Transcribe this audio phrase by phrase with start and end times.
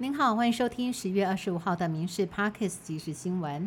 [0.00, 3.62] 您好，欢迎收听十月二十五号的《民事 Parkes 即时新闻》。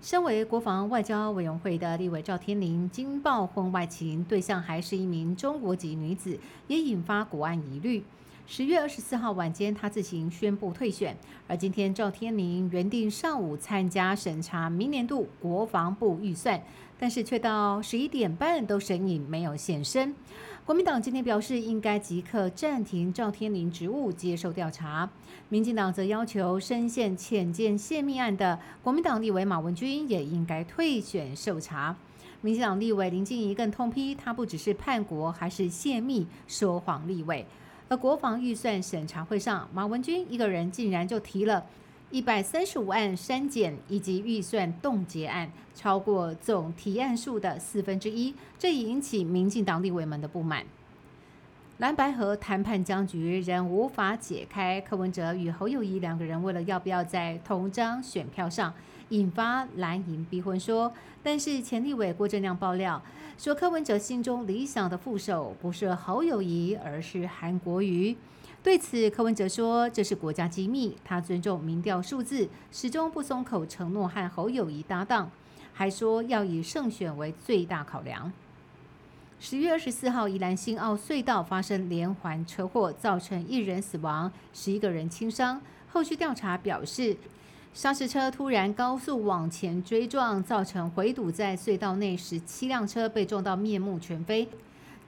[0.00, 8.04] 身为国防外交委员会的立委赵天麟，惊爆婚外情，对象还是一名中国籍女子，也引发国安疑虑。
[8.46, 11.16] 十月二十四号晚间，他自行宣布退选。
[11.48, 16.62] 而今天，赵天麟原定上午参加审查明年度国防部预算，
[17.00, 20.14] 但是却到十一点半都神隐，没有现身。
[20.66, 25.10] 国民党今天表示，应该即刻暂停赵天麟职务，接受调查。
[25.50, 31.94] 民进党则要求深陷浅见泄密案的国民党立委马文君也应该退选受查。
[32.40, 37.44] 民进党立委林静怡更痛批，他不只是叛国，还是泄密说谎立委。
[37.90, 41.66] 而国防预算审查会上，马文君一个人竟然就提了
[42.14, 50.64] 一百三十五案删减以及预算冻结案，超过总提案数的四分之一，这引起民进党立委们的不满。
[51.78, 58.72] 蓝白河谈判僵局仍无法解开，柯文哲与侯友谊两个人为了要不要在同张选票上。
[59.08, 63.02] 引发蓝营逼婚说，但是前立委郭正亮爆料
[63.36, 68.16] 说，柯文哲心中理想的副手不是侯友谊，而是韩国瑜。
[68.64, 75.30] 对此，柯文哲说这是国家机密，他尊重民调数字，始终不松口承诺和侯友谊搭档，
[75.74, 78.32] 还说要以胜选为最大考量。
[79.38, 85.60] 十月二十四号，宜兰新澳隧道发生连环车祸，造成一人死亡，十一个人轻伤。
[85.92, 87.18] 后续调查表示。
[87.76, 94.48] 砂石车突然高速往前追撞，造成回堵在隧道内十七辆车被撞到面目全非。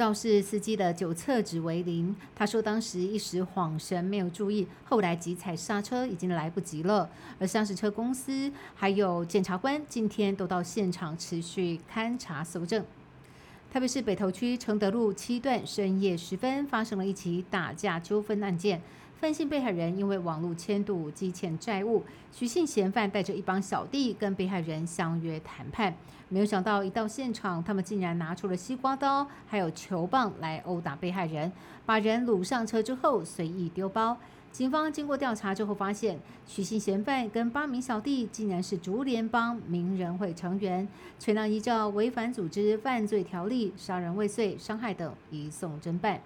[0.00, 7.06] 肇事司机的酒测值为零，他说当时一时恍神没有注意，后来急踩刹车已经来不及了。
[7.38, 12.82] 而砂石车公司还有检察官今天都到现场持续勘查搜证。
[13.70, 18.80] 特别是北投区承德路七段深夜时分发生了一起打架纠纷案件。
[19.20, 25.94] 范姓被害人因为网络签赌积欠债务，许姓嫌犯带着一帮小弟跟被害人相约谈判，
[26.30, 31.52] 没有想到一到现场，他们竟然拿出了西瓜刀还有球棒来殴打被害人，
[31.84, 34.16] 把人掳上车之后随意丢包。
[34.50, 46.18] 警方经过调查之后发现，许姓嫌犯跟八名小弟竟然是竹联帮名人会成员，全当依照违反组织犯罪条例、杀人未遂、伤害等移送侦办。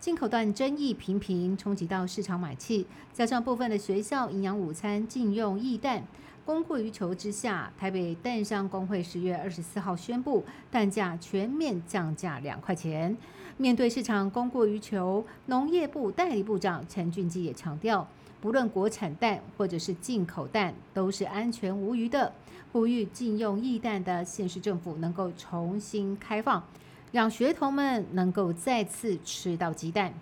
[0.00, 6.02] 进口蛋争议频频冲击到市场买气，加上部分的学校营养午餐禁用异蛋，
[6.42, 13.14] 供过于求之下，台北蛋商工会十月二十四号宣布蛋价全面降价两块钱。
[13.58, 18.08] 面对市场供过于求，农业部代理部长陈俊基也强调，
[18.40, 22.32] 不论国产蛋或者是进口蛋，都是安全无虞的，
[22.72, 26.64] 呼吁禁用异蛋的县市政府能够重新开放。
[27.12, 30.12] 让学童们能够再次吃到鸡蛋。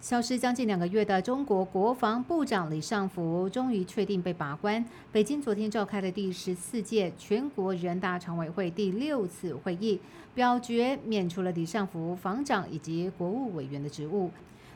[0.00, 4.84] 消失将近两个月的中国国防部长李尚福终于确定被拔关。
[5.10, 9.98] 北京昨天召开了第十四届全国人大常委会第六次会议，
[10.34, 14.30] 表决免除了李尚福防长以及国务委员的职务。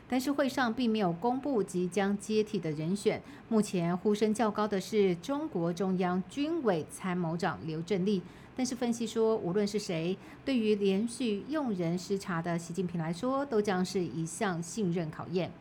[0.09, 3.19] 但是会上并没有公布即将接替的人选。
[3.47, 8.21] 目前呼声较高的是中国中央军委参谋长刘振立。
[8.55, 15.51] 但是分析说，无论是谁，对于连续用人失察的习近平来说，都将是一项信任考验。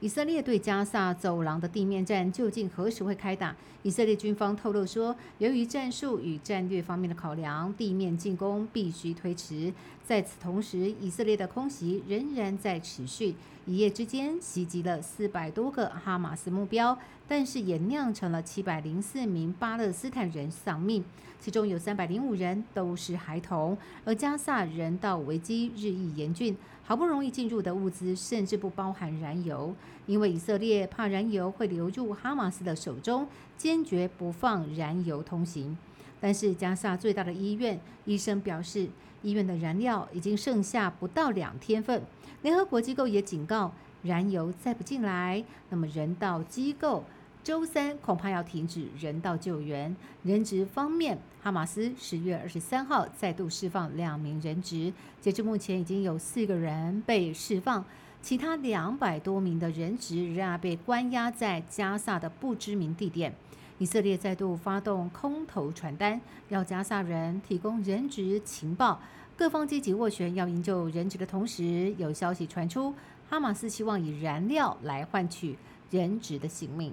[0.00, 3.56] 以色列对加萨走廊的地面战究竟何时会开打？
[3.82, 9.72] 以色列军方透露说，由于战术与战略方面的考量，地面进攻必须推迟。
[10.06, 13.34] 在此同时，以色列的空袭仍然在持续，
[13.66, 16.96] 一夜之间袭击了四百多个哈马斯目标，
[17.26, 21.04] 但是也酿成了七百零四名巴勒斯坦人丧命，
[21.40, 23.76] 其中有三百零五人都是孩童。
[24.04, 26.56] 而加萨人道危机日益严峻。
[26.84, 29.74] 好不容易进入的物资，甚至不包含燃油，
[30.06, 33.26] 因为以色列怕燃油会流入哈马斯的手中，
[33.58, 35.76] 坚决不放燃油通行。
[36.20, 38.88] 但是加沙最大的医院医生表示，
[39.26, 42.00] 医院的燃料已经剩下不到两天份。
[42.42, 43.72] 联合国机构也警告，
[44.04, 47.02] 燃油再不进来，那么人道机构。
[47.42, 49.94] 周三恐怕要停止人道救援。
[50.22, 57.84] 人质方面，哈马斯十月二十三号再度释放两名人质，截至目前已经有四个人被释放，
[58.22, 63.32] 其他两百多名的人质仍然被关押在加萨的不知名地点。
[63.78, 69.00] 以色列再度发动空投传单，要加萨人提供人质情报。
[69.36, 72.94] 各方积极斡旋要营救人质的同时，有消息传出，
[73.28, 75.58] 哈马斯希望以燃料来换取
[75.90, 76.90] 人质的性命。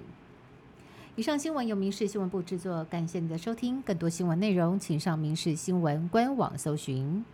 [1.16, 3.80] 以上新闻由民事新闻部制作，感谢你的收听。
[3.80, 7.24] 更多新闻内容，请上民事新闻官网搜寻。